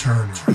Turner. 0.00 0.49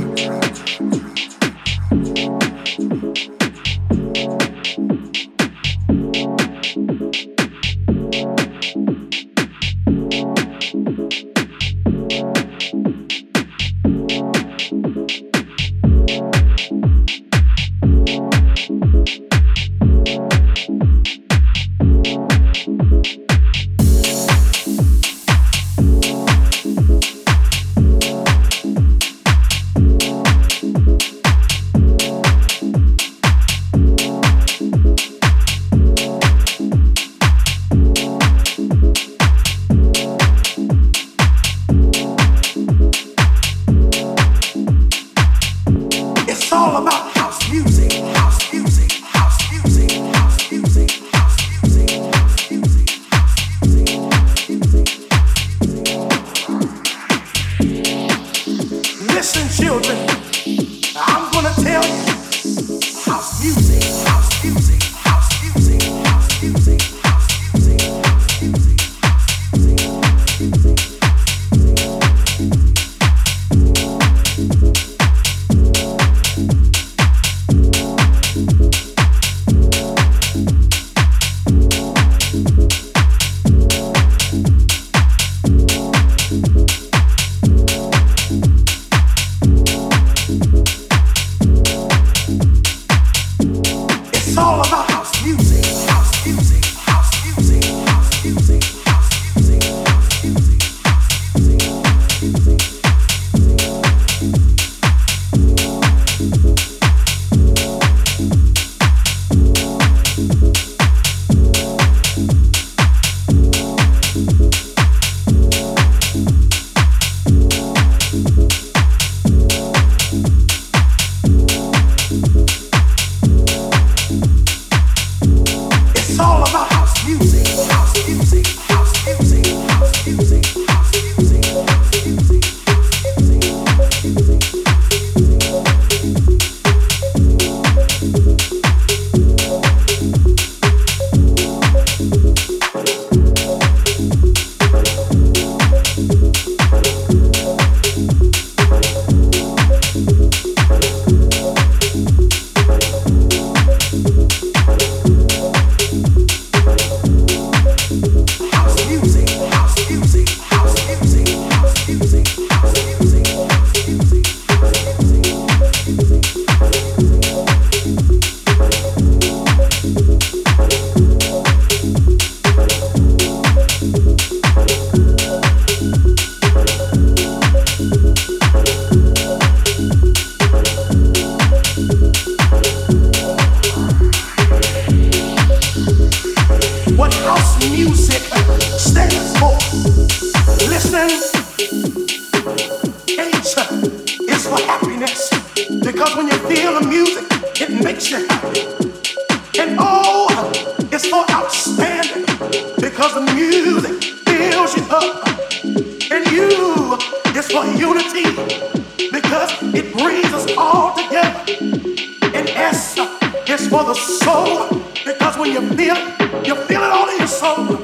You 216.45 216.55
feel 216.67 216.81
it 216.83 216.91
all 216.91 217.09
in 217.09 217.17
your 217.17 217.27
soul. 217.27 217.77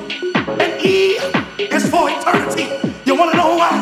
And 0.61 0.85
E 0.85 1.17
is 1.57 1.89
for 1.89 2.09
eternity. 2.09 2.67
You 3.05 3.15
want 3.15 3.31
to 3.31 3.37
know 3.37 3.55
why? 3.55 3.81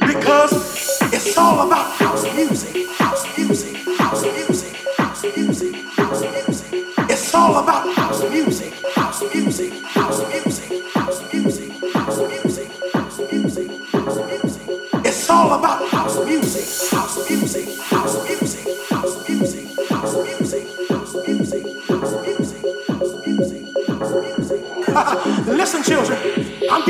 Because 0.00 1.02
it's 1.12 1.36
all 1.36 1.66
about 1.66 1.90
house 1.92 2.24
music, 2.36 2.88
house 2.98 3.24
music, 3.36 3.76
house 3.98 4.22
music, 4.24 4.76
house 4.96 5.24
music, 5.36 5.74
house 5.96 6.20
music. 6.20 6.84
It's 7.10 7.34
all 7.34 7.62
about 7.62 7.92
house 7.94 8.22
music, 8.30 8.72
house 8.94 9.22
music, 9.34 9.72
house 9.82 10.20
music, 10.28 10.84
house 10.94 11.32
music, 11.32 11.72
house 11.92 12.20
music, 12.32 12.70
house 12.92 13.18
music, 13.32 13.70
house 13.92 14.16
music. 14.28 14.68
It's 15.04 15.30
all 15.30 15.58
about 15.58 15.88
house 15.88 16.24
music, 16.24 16.90
house 16.90 17.30
music. 17.30 17.89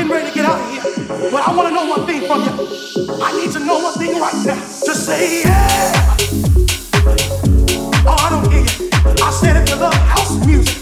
getting 0.01 0.15
ready 0.15 0.29
to 0.29 0.33
get 0.33 0.45
out 0.45 0.59
of 0.59 0.71
here, 0.71 1.29
but 1.29 1.47
I 1.47 1.55
want 1.55 1.69
to 1.69 1.75
know 1.75 1.85
one 1.85 2.07
thing 2.07 2.25
from 2.25 2.41
you. 2.41 3.21
I 3.21 3.37
need 3.37 3.51
to 3.51 3.59
know 3.59 3.79
one 3.79 3.93
thing 3.93 4.19
right 4.19 4.33
now. 4.45 4.55
Just 4.55 5.05
say 5.05 5.43
yeah. 5.43 6.17
Oh, 8.07 8.15
I 8.17 8.29
don't 8.31 8.51
hear 8.51 8.61
you. 8.61 8.89
I 9.23 9.31
said 9.31 9.57
if 9.57 9.69
you 9.69 9.75
love 9.75 9.93
house 9.93 10.43
music. 10.45 10.80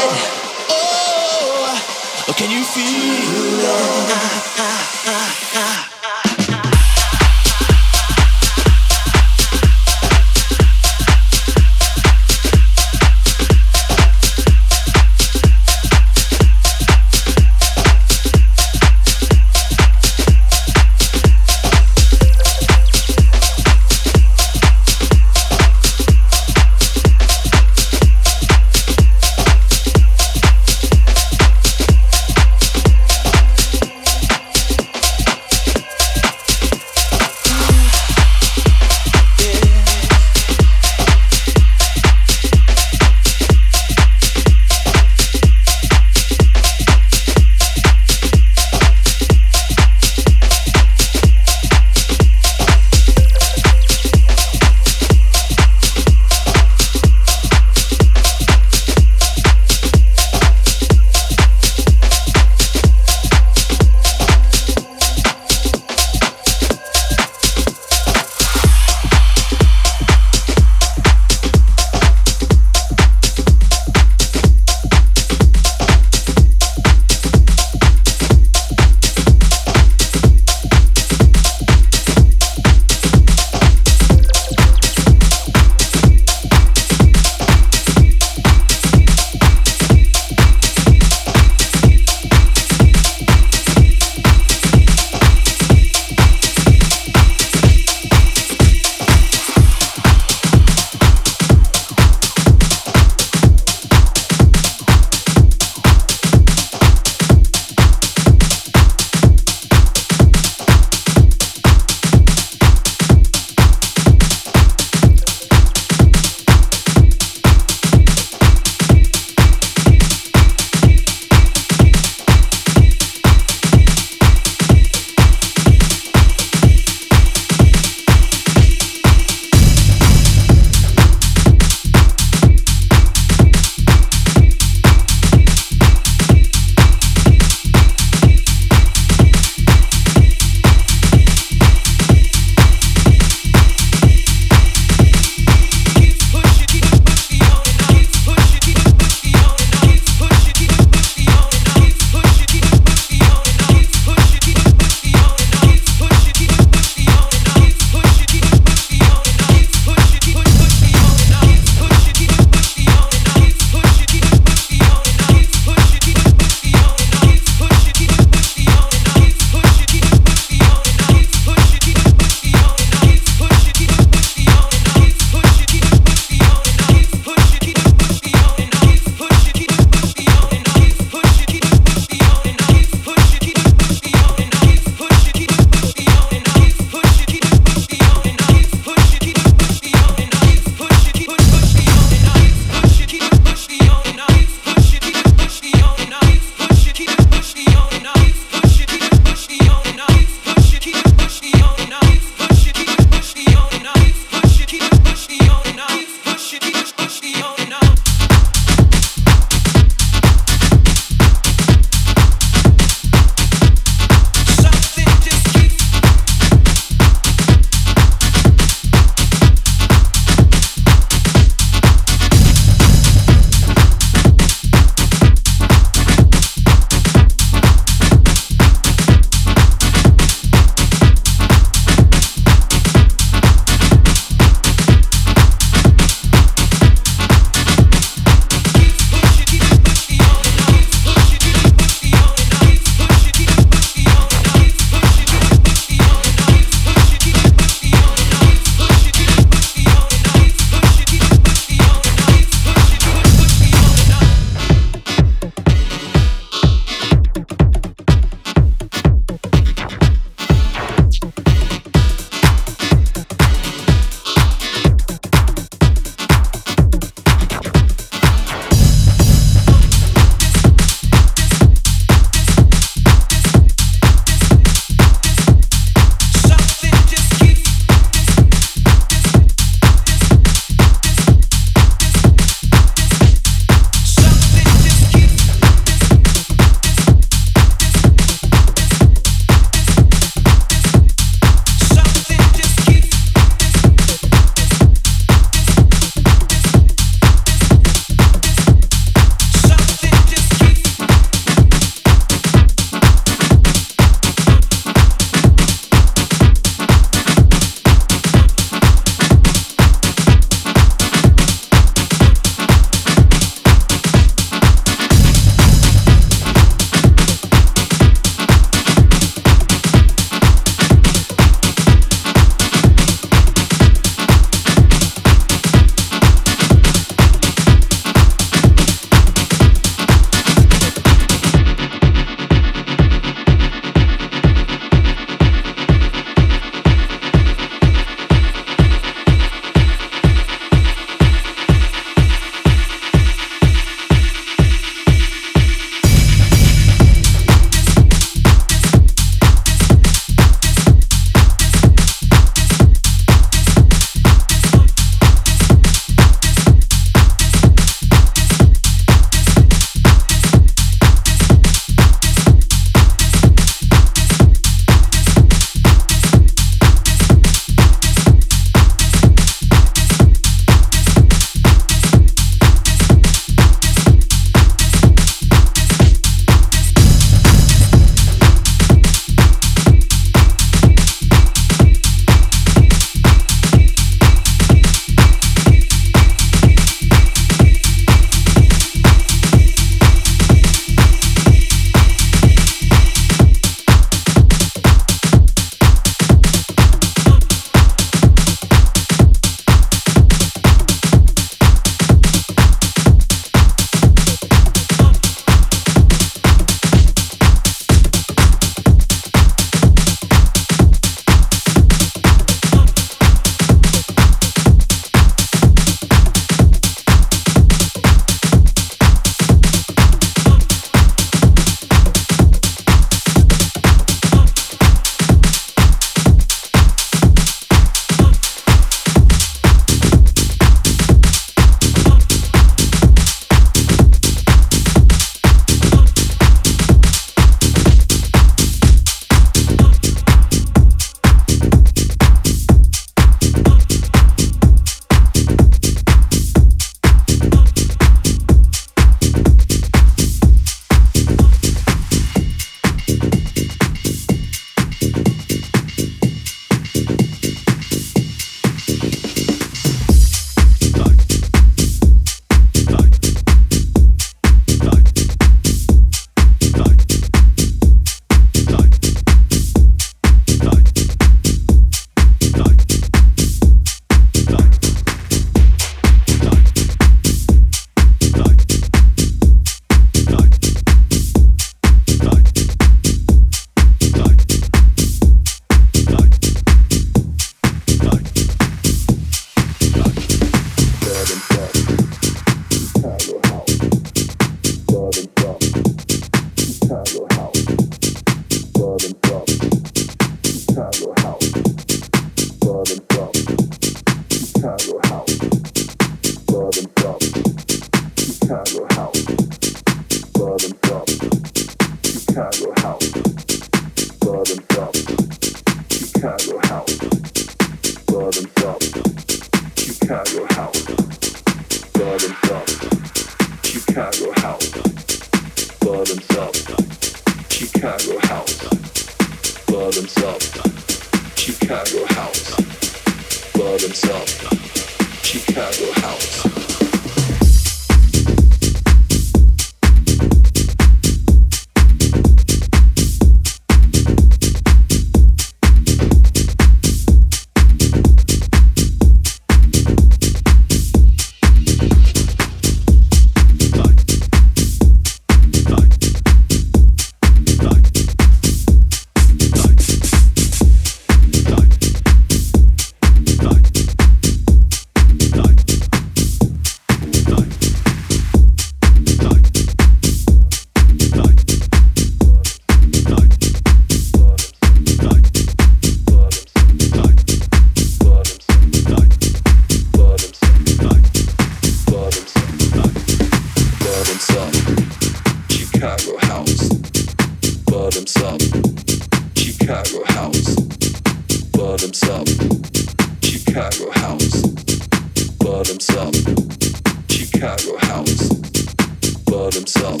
himself, 599.66 600.00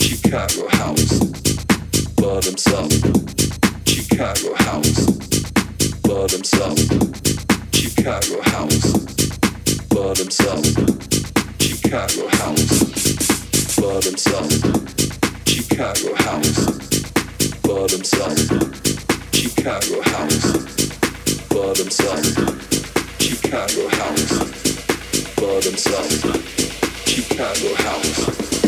Chicago 0.00 0.68
house. 0.68 1.18
Blood 2.14 2.44
himself, 2.44 2.92
Chicago 3.84 4.54
house. 4.54 5.06
Blood 6.02 6.30
himself, 6.30 6.78
Chicago 7.74 8.40
house. 8.42 8.92
Blood 9.88 10.18
himself, 10.18 10.64
Chicago 11.60 12.28
house. 12.28 12.84
Blood 13.74 14.04
himself, 14.04 14.54
Chicago 15.48 16.14
house. 16.14 16.60
Blood 17.62 17.90
himself, 17.90 18.38
Chicago 19.34 20.00
house. 20.02 20.46
Blood 21.48 21.76
himself, 21.76 22.22
Chicago 23.18 23.88
house. 23.88 25.34
Blood 25.34 25.64
himself. 25.64 26.50
Chicago 27.10 27.74
house. 27.74 28.59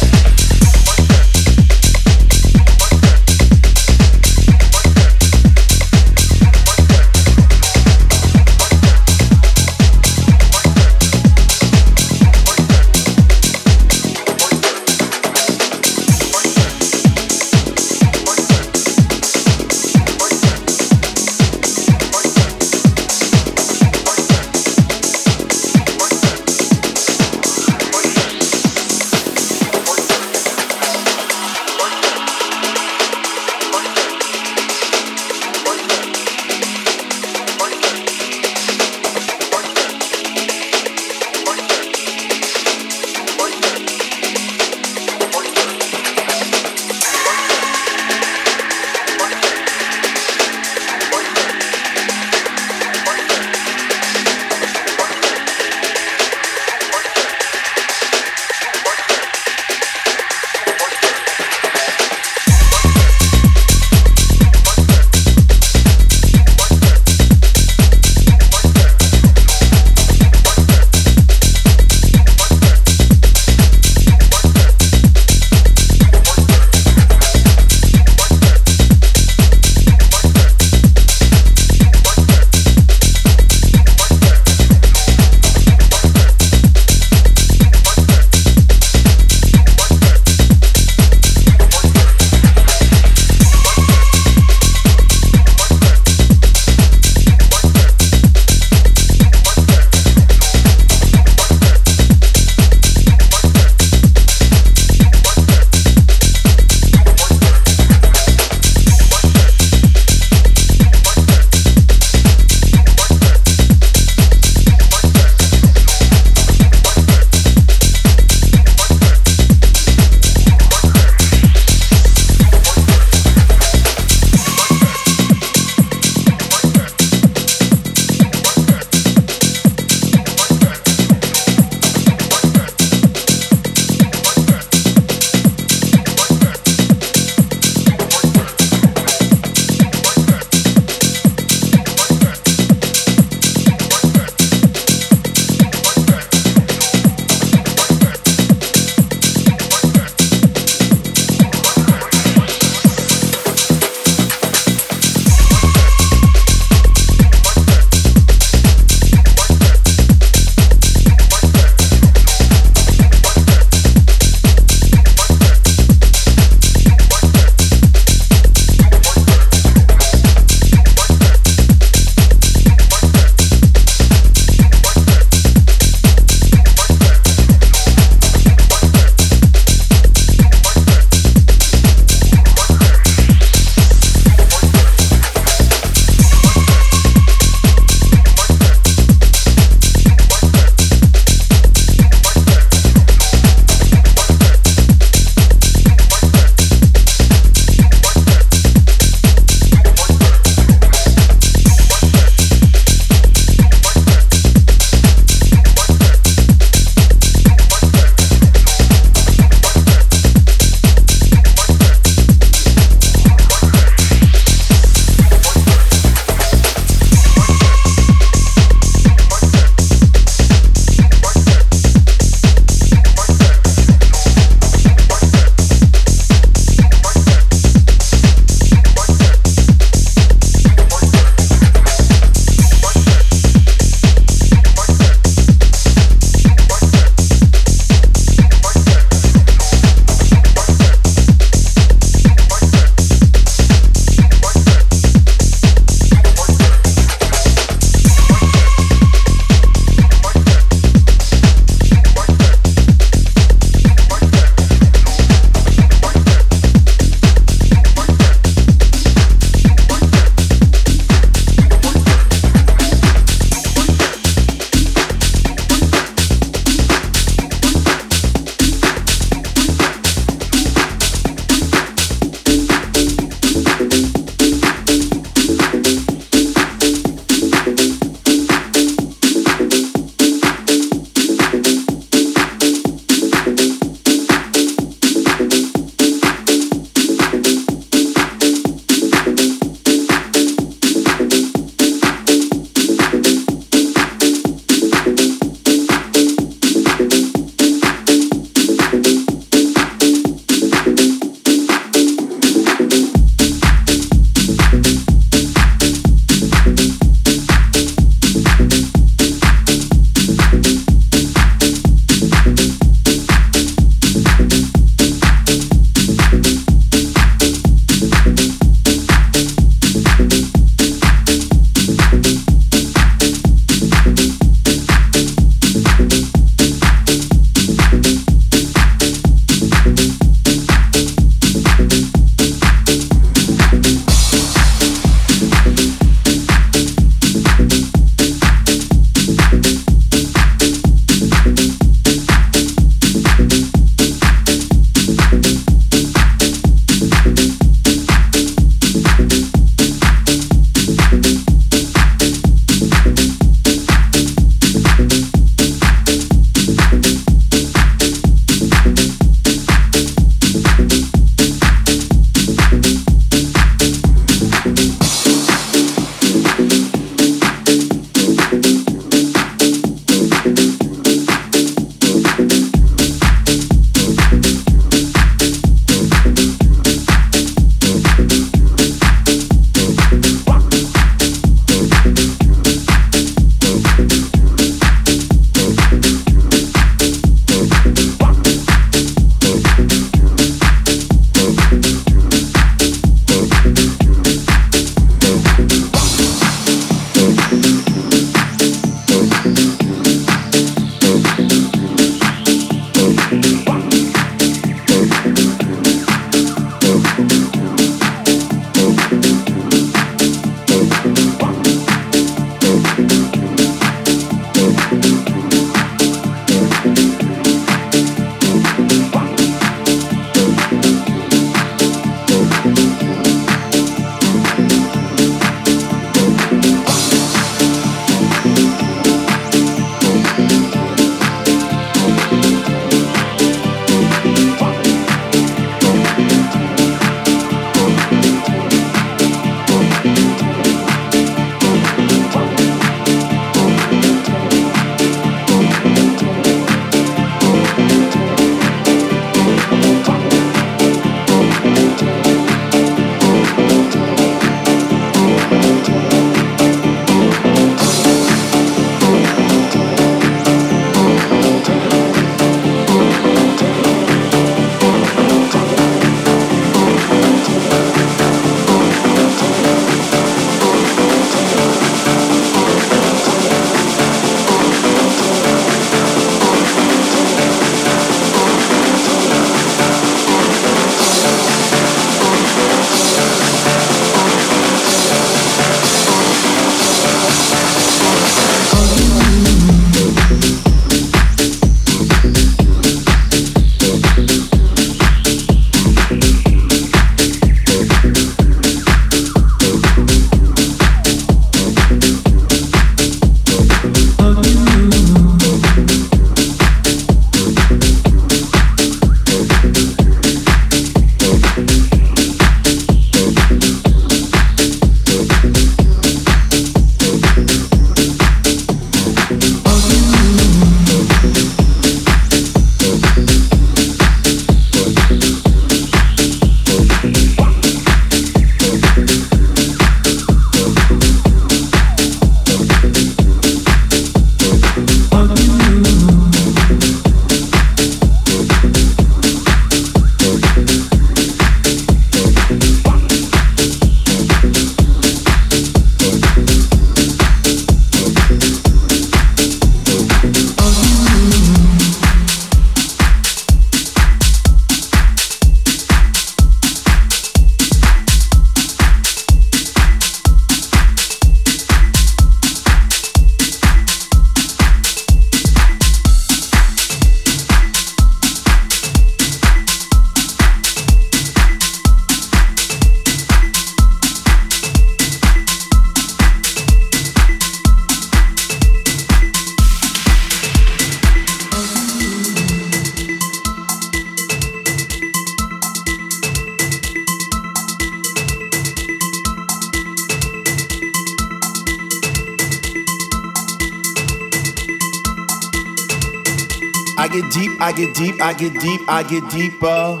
Get 598.40 598.58
deep, 598.58 598.80
I 598.88 599.02
get 599.02 599.28
deeper 599.30 600.00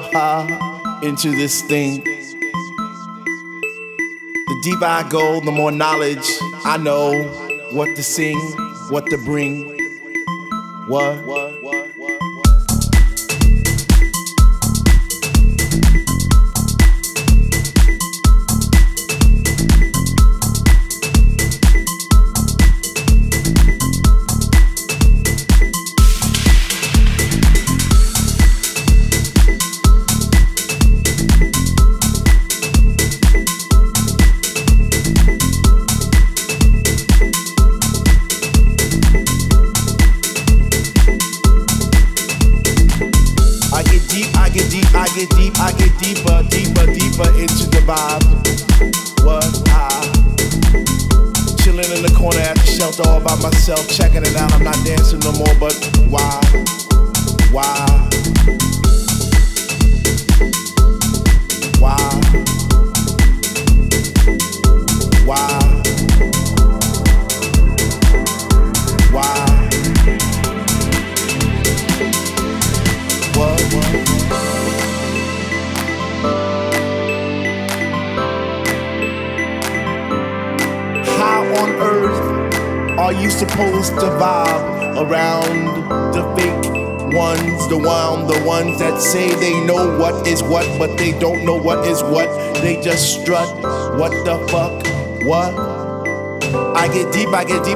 into 1.06 1.30
this 1.36 1.60
thing. 1.60 2.02
The 4.46 4.60
deeper 4.62 4.86
I 4.86 5.06
go, 5.10 5.40
the 5.40 5.50
more 5.50 5.70
knowledge 5.70 6.26
I 6.64 6.78
know 6.78 7.12
what 7.72 7.94
to 7.96 8.02
sing, 8.02 8.38
what 8.88 9.04
to 9.10 9.18
bring. 9.18 9.68
What? 10.88 11.22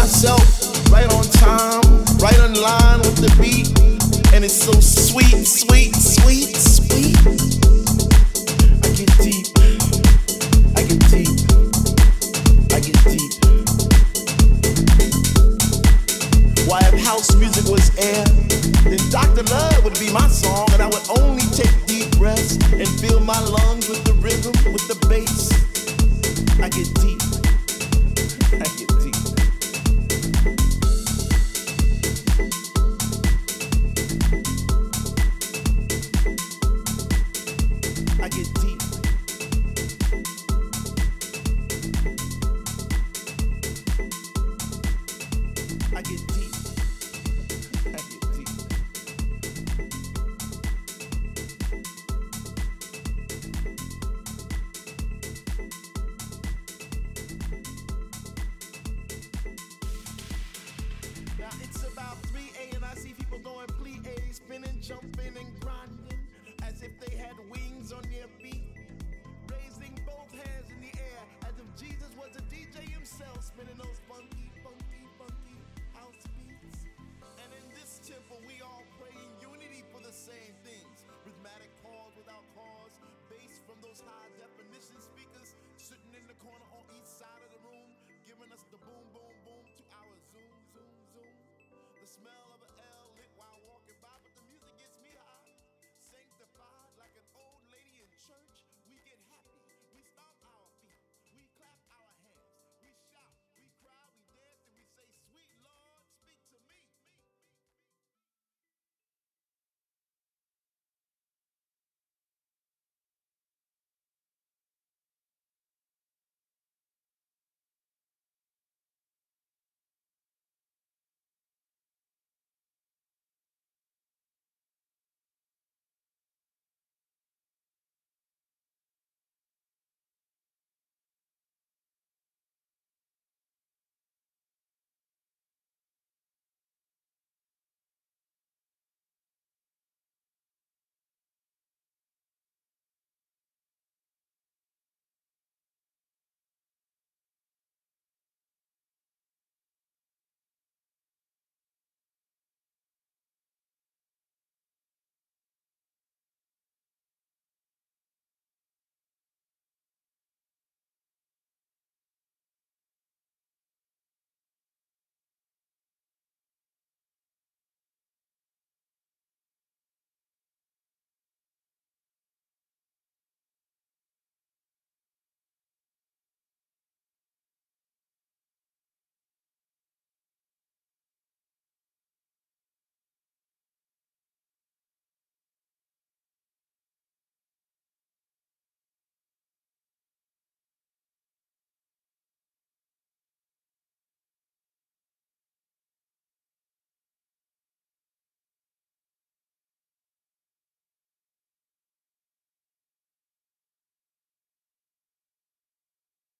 myself 0.00 0.59